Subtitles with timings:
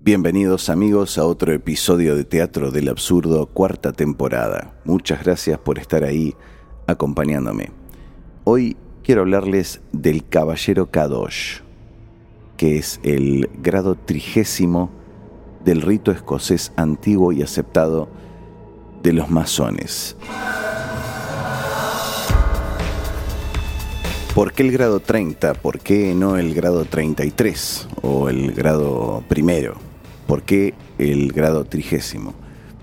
[0.00, 4.78] Bienvenidos amigos a otro episodio de Teatro del Absurdo, cuarta temporada.
[4.84, 6.36] Muchas gracias por estar ahí
[6.86, 7.72] acompañándome.
[8.44, 11.62] Hoy quiero hablarles del Caballero Kadosh,
[12.56, 14.88] que es el grado trigésimo
[15.64, 18.08] del rito escocés antiguo y aceptado
[19.02, 20.16] de los masones.
[24.32, 25.54] ¿Por qué el grado 30?
[25.54, 29.87] ¿Por qué no el grado 33 o el grado primero?
[30.28, 32.34] ¿Por qué el grado trigésimo?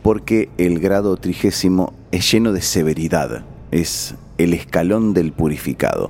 [0.02, 6.10] Porque el grado trigésimo es lleno de severidad, es el escalón del purificado.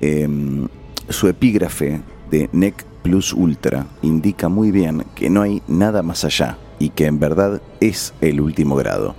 [0.00, 0.66] Em,
[1.08, 2.00] su epígrafe
[2.32, 7.06] de Nec Plus Ultra indica muy bien que no hay nada más allá y que
[7.06, 9.14] en verdad es el último grado.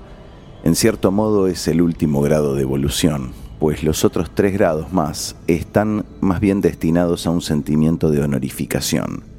[0.65, 5.37] En cierto modo es el último grado de evolución, pues los otros tres grados más
[5.47, 9.30] están más bien destinados a un sentimiento de honorificación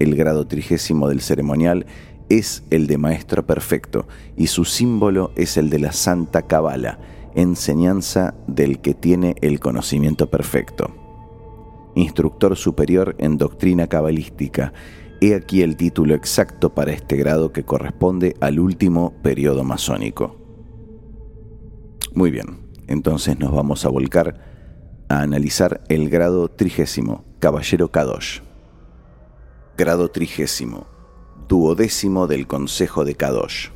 [0.00, 1.86] el grado trigésimo del ceremonial,
[2.28, 6.98] es el de Maestro Perfecto y su símbolo es el de la Santa Cabala,
[7.34, 10.90] enseñanza del que tiene el conocimiento perfecto.
[11.94, 14.72] Instructor superior en doctrina cabalística,
[15.20, 20.36] he aquí el título exacto para este grado que corresponde al último periodo masónico.
[22.14, 28.40] Muy bien, entonces nos vamos a volcar a analizar el grado trigésimo, Caballero Kadosh
[29.80, 30.86] grado trigésimo,
[31.48, 33.70] duodécimo del Consejo de Kadosh.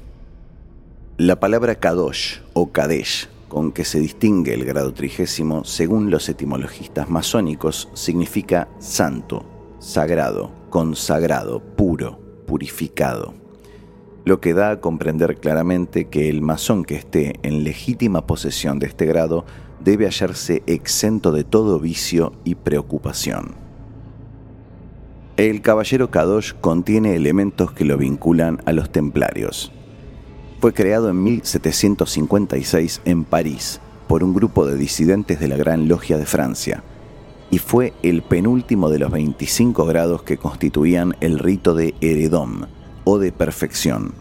[1.17, 7.09] La palabra Kadosh o Kadesh, con que se distingue el grado trigésimo, según los etimologistas
[7.09, 9.47] masónicos, significa santo,
[9.79, 13.33] sagrado, consagrado, puro, purificado.
[14.27, 18.89] Lo que da a comprender claramente que el masón que esté en legítima posesión de
[18.89, 19.47] este grado
[19.81, 23.64] debe hallarse exento de todo vicio y preocupación.
[25.37, 29.73] El Caballero Kadosh contiene elementos que lo vinculan a los templarios.
[30.61, 36.19] Fue creado en 1756 en París por un grupo de disidentes de la Gran Logia
[36.19, 36.85] de Francia
[37.51, 42.67] y fue el penúltimo de los 25 grados que constituían el rito de heredom
[43.03, 44.13] o de perfección.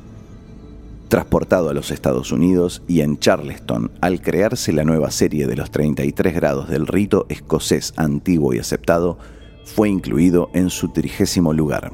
[1.10, 5.70] Transportado a los Estados Unidos y en Charleston, al crearse la nueva serie de los
[5.70, 9.20] 33 grados del rito escocés antiguo y aceptado,
[9.66, 11.92] fue incluido en su trigésimo lugar.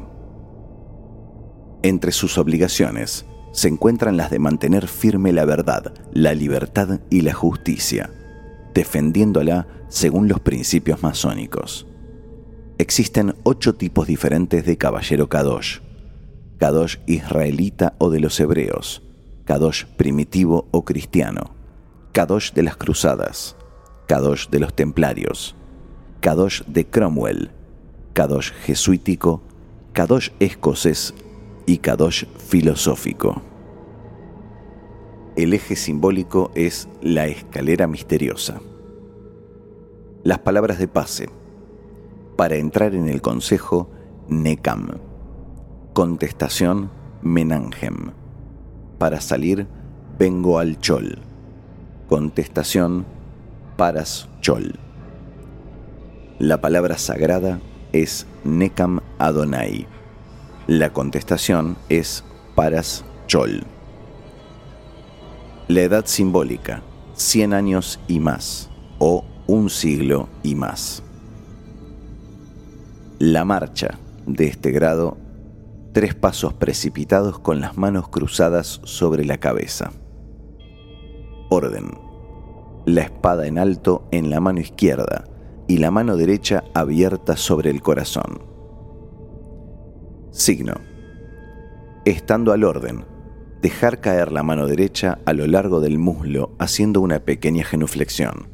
[1.81, 7.33] Entre sus obligaciones se encuentran las de mantener firme la verdad, la libertad y la
[7.33, 8.09] justicia,
[8.73, 11.87] defendiéndola según los principios masónicos.
[12.77, 15.79] Existen ocho tipos diferentes de caballero Kadosh.
[16.57, 19.01] Kadosh israelita o de los hebreos,
[19.45, 21.55] Kadosh primitivo o cristiano,
[22.11, 23.55] Kadosh de las cruzadas,
[24.07, 25.55] Kadosh de los templarios,
[26.19, 27.51] Kadosh de Cromwell,
[28.19, 29.41] Kadosh jesuítico,
[29.93, 31.13] Kadosh escocés
[31.65, 33.41] y Kadosh filosófico.
[35.37, 38.59] El eje simbólico es la escalera misteriosa.
[40.23, 41.29] Las palabras de pase.
[42.35, 43.89] Para entrar en el consejo,
[44.27, 44.97] Nekam.
[45.93, 46.91] Contestación,
[47.21, 48.11] Menangem.
[48.97, 49.65] Para salir,
[50.17, 51.19] vengo al Chol.
[52.09, 53.05] Contestación,
[53.77, 54.75] Paras Chol.
[56.37, 57.61] La palabra sagrada
[57.93, 59.87] es Nekam Adonai.
[60.67, 62.23] La contestación es
[62.55, 63.63] Paras Chol.
[65.67, 66.81] La edad simbólica,
[67.13, 71.03] 100 años y más, o un siglo y más.
[73.19, 75.17] La marcha de este grado,
[75.91, 79.91] tres pasos precipitados con las manos cruzadas sobre la cabeza.
[81.49, 81.91] Orden.
[82.85, 85.25] La espada en alto en la mano izquierda,
[85.69, 88.41] y la mano derecha abierta sobre el corazón.
[90.31, 90.73] Signo.
[92.05, 93.05] Estando al orden,
[93.61, 98.49] dejar caer la mano derecha a lo largo del muslo haciendo una pequeña genuflexión.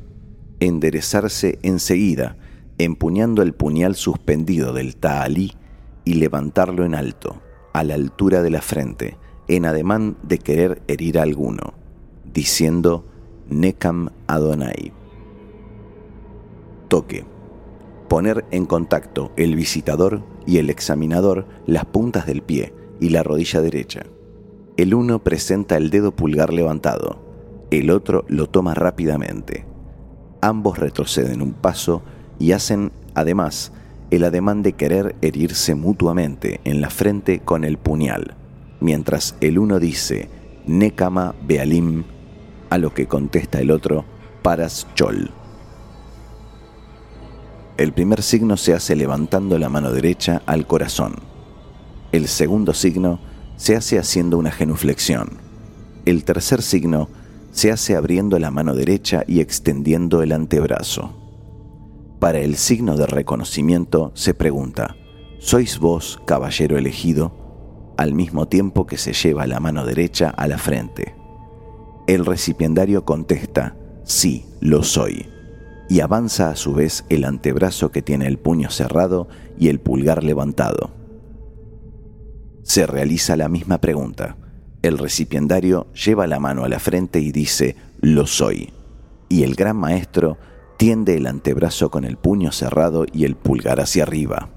[0.59, 2.35] Enderezarse enseguida,
[2.79, 5.53] empuñando el puñal suspendido del ta'alí
[6.03, 7.41] y levantarlo en alto,
[7.72, 9.17] a la altura de la frente,
[9.47, 11.75] en ademán de querer herir a alguno,
[12.25, 13.05] diciendo
[13.47, 15.04] Nekam Adonai
[16.95, 17.25] toque.
[18.07, 23.59] Poner en contacto el visitador y el examinador las puntas del pie y la rodilla
[23.59, 24.03] derecha.
[24.77, 27.21] El uno presenta el dedo pulgar levantado,
[27.69, 29.65] el otro lo toma rápidamente.
[30.39, 32.01] Ambos retroceden un paso
[32.39, 33.73] y hacen, además,
[34.09, 38.35] el ademán de querer herirse mutuamente en la frente con el puñal,
[38.79, 40.29] mientras el uno dice
[40.65, 42.05] Nekama Bealim,
[42.69, 44.05] a lo que contesta el otro
[44.41, 45.29] Paras Chol.
[47.77, 51.16] El primer signo se hace levantando la mano derecha al corazón.
[52.13, 53.19] El segundo signo
[53.57, 55.39] se hace haciendo una genuflexión.
[56.05, 57.09] El tercer signo
[57.51, 61.17] se hace abriendo la mano derecha y extendiendo el antebrazo.
[62.19, 64.95] Para el signo de reconocimiento se pregunta,
[65.39, 67.93] ¿sois vos, caballero elegido?
[67.97, 71.13] Al mismo tiempo que se lleva la mano derecha a la frente.
[72.07, 73.75] El recipiendario contesta,
[74.05, 75.28] sí, lo soy,
[75.90, 79.28] y avanza a su vez el antebrazo que tiene el puño cerrado
[79.58, 80.91] y el pulgar levantado.
[82.64, 84.37] Se realiza la misma pregunta,
[84.85, 88.72] el recipiendario lleva la mano a la frente y dice, lo soy.
[89.29, 90.37] Y el gran maestro
[90.78, 94.49] tiende el antebrazo con el puño cerrado y el pulgar hacia arriba.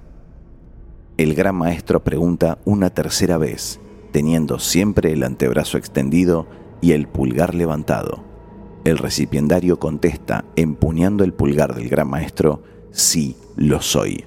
[1.17, 3.81] El gran maestro pregunta una tercera vez,
[4.13, 6.47] teniendo siempre el antebrazo extendido
[6.83, 8.28] y el pulgar levantado.
[8.88, 14.25] El recipiendario contesta, empuñando el pulgar del gran maestro, sí, lo soy.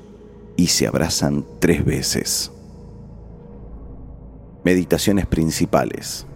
[0.55, 2.51] Y se abrazan tres veces.
[4.63, 6.27] Meditaciones principales.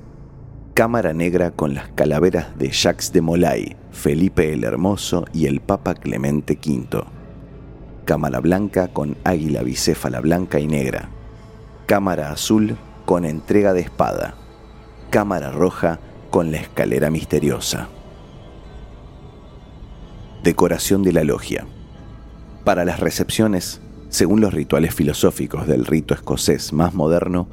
[0.73, 5.93] Cámara negra con las calaveras de Jacques de Molay, Felipe el Hermoso y el Papa
[5.93, 7.03] Clemente V.
[8.05, 11.09] Cámara blanca con águila bicéfala blanca y negra.
[11.85, 12.75] Cámara azul
[13.05, 14.33] con entrega de espada.
[15.11, 15.99] Cámara roja
[16.31, 17.89] con la escalera misteriosa.
[20.45, 21.65] Decoración de la logia.
[22.65, 27.47] Para las recepciones, según los rituales filosóficos del rito escocés más moderno,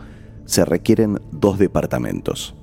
[0.44, 2.54] se requieren dos departamentos.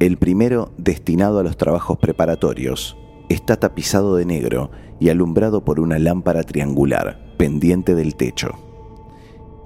[0.00, 2.96] El primero, destinado a los trabajos preparatorios,
[3.28, 8.58] está tapizado de negro y alumbrado por una lámpara triangular pendiente del techo.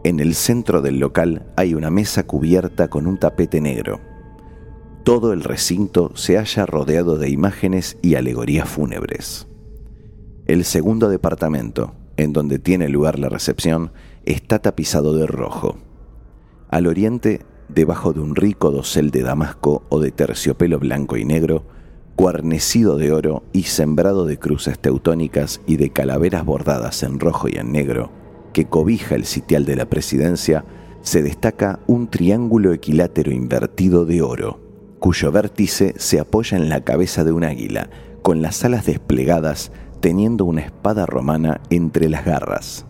[0.05, 4.01] En el centro del local hay una mesa cubierta con un tapete negro.
[5.03, 9.47] Todo el recinto se halla rodeado de imágenes y alegorías fúnebres.
[10.46, 13.93] El segundo departamento, en donde tiene lugar la recepción,
[14.26, 15.76] está tapizado de rojo.
[16.69, 21.64] Al oriente, debajo de un rico dosel de damasco o de terciopelo blanco y negro,
[22.17, 27.52] guarnecido de oro y sembrado de cruces teutónicas y de calaveras bordadas en rojo y
[27.56, 28.11] en negro,
[28.52, 30.67] que cobija el sitial de la presidencia,
[31.00, 34.61] se destaca un triángulo equilátero invertido de oro,
[35.00, 37.88] cuyo vértice se apoya en la cabeza de un águila,
[38.23, 39.70] con las alas desplegadas,
[40.05, 42.85] teniendo una espada romana entre las garras.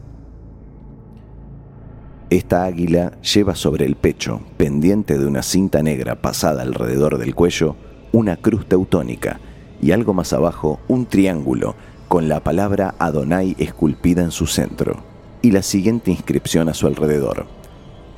[2.29, 7.77] Esta águila lleva sobre el pecho, pendiente de una cinta negra pasada alrededor del cuello,
[8.11, 9.39] una cruz teutónica
[9.81, 11.77] y algo más abajo un triángulo
[12.09, 15.05] con la palabra Adonai esculpida en su centro
[15.41, 17.47] y la siguiente inscripción a su alrededor: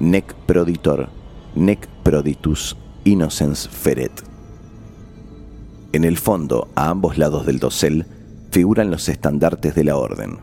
[0.00, 1.10] Nec proditor,
[1.54, 4.22] nec proditus innocens feret.
[5.92, 8.06] En el fondo, a ambos lados del dosel,
[8.56, 10.38] figuran los estandartes de la orden.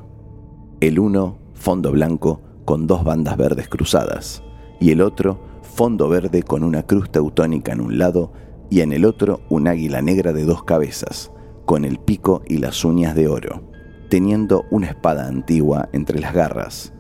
[0.82, 4.44] El uno, fondo blanco, con dos bandas verdes cruzadas,
[4.80, 8.32] y el otro fondo verde con una cruz teutónica en un lado
[8.70, 11.32] y en el otro un águila negra de dos cabezas,
[11.66, 13.64] con el pico y las uñas de oro,
[14.10, 16.94] teniendo una espada antigua entre las garras,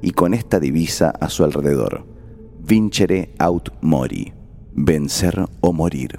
[0.00, 2.06] y con esta divisa a su alrededor,
[2.58, 4.32] Vincere aut mori,
[4.72, 6.18] vencer o morir.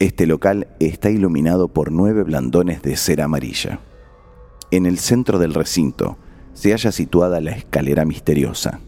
[0.00, 3.80] Este local está iluminado por nueve blandones de cera amarilla.
[4.70, 6.16] En el centro del recinto,
[6.54, 8.80] se halla situada la escalera misteriosa.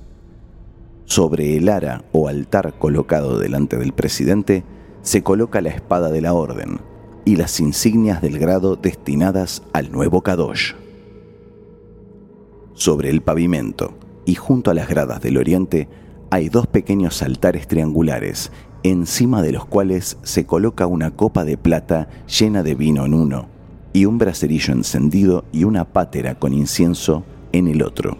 [1.05, 4.65] Sobre el ara o altar colocado delante del presidente
[5.03, 6.81] se coloca la espada de la orden
[7.27, 10.72] y las insignias del grado destinadas al nuevo Kadosh.
[12.72, 13.93] Sobre el pavimento
[14.25, 15.91] y junto a las gradas del oriente
[16.31, 18.51] hay dos pequeños altares triangulares,
[18.82, 23.46] encima de los cuales se coloca una copa de plata llena de vino en uno,
[23.93, 28.19] y un bracerillo encendido y una pátera con incienso en el otro.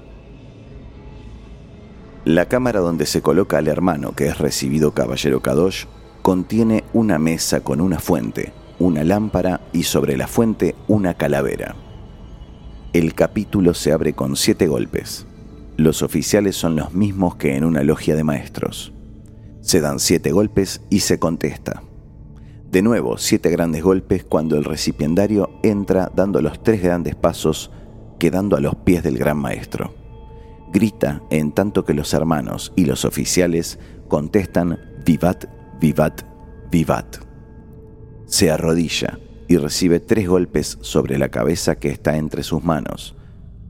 [2.25, 5.87] La cámara donde se coloca al hermano que es recibido caballero Kadosh
[6.23, 11.75] contiene una mesa con una fuente, una lámpara y sobre la fuente una calavera.
[12.93, 15.27] El capítulo se abre con siete golpes.
[15.77, 18.93] Los oficiales son los mismos que en una logia de maestros.
[19.63, 21.83] Se dan siete golpes y se contesta.
[22.71, 27.71] De nuevo, siete grandes golpes cuando el recipiendario entra dando los tres grandes pasos
[28.19, 29.95] quedando a los pies del gran maestro.
[30.73, 33.79] Grita en tanto que los hermanos y los oficiales
[34.09, 35.45] contestan Vivat,
[35.81, 36.23] Vivat,
[36.71, 37.19] Vivat.
[38.27, 43.15] Se arrodilla y recibe tres golpes sobre la cabeza que está entre sus manos.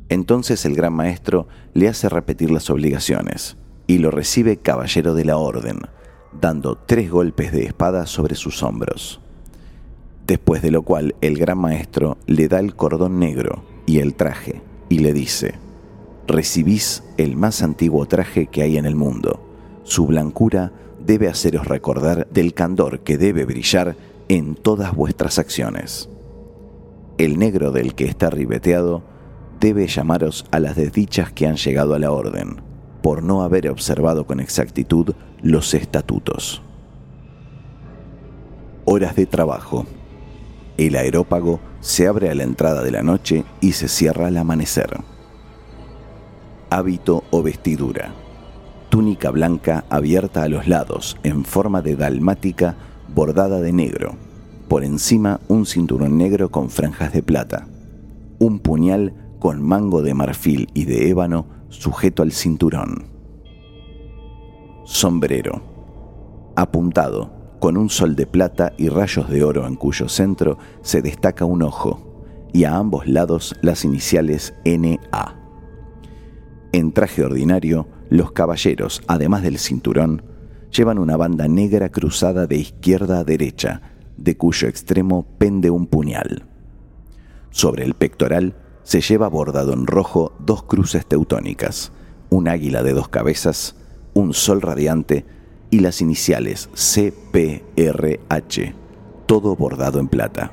[0.09, 3.57] Entonces el gran maestro le hace repetir las obligaciones
[3.93, 5.81] y lo recibe caballero de la orden,
[6.41, 9.21] dando tres golpes de espada sobre sus hombros.
[10.27, 14.63] Después de lo cual el gran maestro le da el cordón negro y el traje
[14.89, 15.57] y le dice,
[16.27, 19.43] recibís el más antiguo traje que hay en el mundo.
[19.85, 23.95] Su blancura debe haceros recordar del candor que debe brillar
[24.31, 26.09] en todas vuestras acciones.
[27.19, 29.03] El negro del que está ribeteado
[29.61, 32.72] debe llamaros a las desdichas que han llegado a la orden,
[33.03, 36.63] por no haber observado con exactitud los estatutos.
[38.85, 39.87] Horas de trabajo.
[40.77, 45.01] El aerópago se abre a la entrada de la noche y se cierra al amanecer.
[46.71, 48.15] Hábito o vestidura.
[48.89, 52.77] Túnica blanca abierta a los lados en forma de dalmática
[53.15, 54.15] bordada de negro.
[54.69, 57.67] Por encima un cinturón negro con franjas de plata.
[58.39, 63.07] Un puñal con mango de marfil y de ébano sujeto al cinturón.
[64.85, 65.63] Sombrero.
[66.55, 71.45] Apuntado, con un sol de plata y rayos de oro en cuyo centro se destaca
[71.45, 75.39] un ojo, y a ambos lados las iniciales NA.
[76.73, 80.23] En traje ordinario, los caballeros, además del cinturón,
[80.71, 83.81] llevan una banda negra cruzada de izquierda a derecha,
[84.19, 86.45] de cuyo extremo pende un puñal.
[87.51, 91.93] Sobre el pectoral se lleva bordado en rojo dos cruces teutónicas,
[92.31, 93.77] un águila de dos cabezas,
[94.15, 95.25] un sol radiante
[95.71, 98.75] y las iniciales CPRH,
[99.27, 100.53] todo bordado en plata.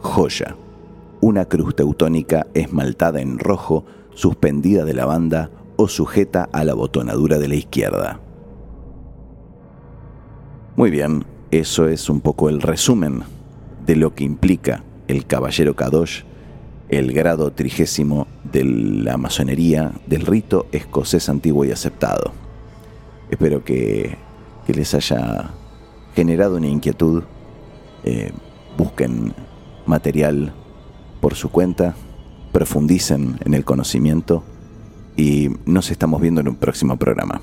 [0.00, 0.56] Joya,
[1.20, 7.38] una cruz teutónica esmaltada en rojo, suspendida de la banda o sujeta a la botonadura
[7.38, 8.20] de la izquierda.
[10.76, 13.24] Muy bien, eso es un poco el resumen
[13.84, 16.22] de lo que implica el Caballero Kadosh,
[16.88, 22.32] el grado trigésimo de la masonería del rito escocés antiguo y aceptado.
[23.30, 24.16] Espero que,
[24.66, 25.50] les haya
[26.14, 27.22] generado una inquietud.
[28.04, 28.32] Eh,
[28.76, 29.34] busquen
[29.86, 30.52] material
[31.20, 31.94] por su cuenta,
[32.52, 34.44] profundicen en el conocimiento
[35.16, 37.40] y nos estamos viendo en un próximo programa.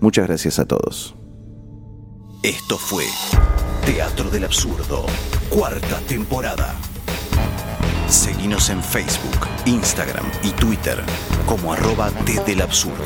[0.00, 1.14] Muchas gracias a todos.
[2.42, 3.04] Esto fue
[3.84, 5.06] Teatro del Absurdo,
[5.50, 6.74] cuarta temporada.
[8.08, 11.02] Seguinos en Facebook, Instagram y Twitter
[11.46, 13.04] como arroba desde el absurdo.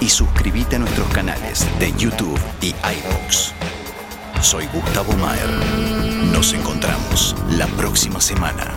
[0.00, 3.52] Y suscríbete a nuestros canales de YouTube y iVoox.
[4.42, 5.48] Soy Gustavo Maer.
[6.32, 8.75] Nos encontramos la próxima semana.